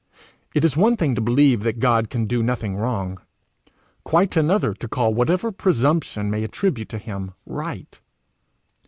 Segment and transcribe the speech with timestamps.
[0.55, 3.19] It is one thing to believe that God can do nothing wrong,
[4.03, 8.01] quite another to call whatever presumption may attribute to him right.